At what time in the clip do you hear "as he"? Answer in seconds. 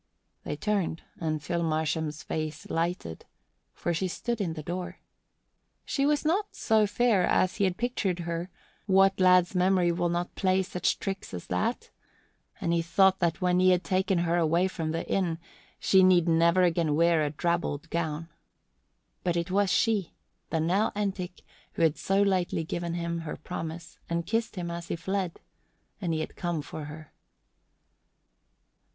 7.23-7.65, 24.71-24.95